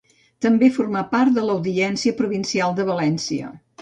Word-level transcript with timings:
També 0.45 0.69
formà 0.77 1.03
part 1.11 1.35
de 1.37 1.43
l'Audiència 1.49 2.17
Provincial 2.23 2.77
de 2.81 2.87
València. 2.89 3.57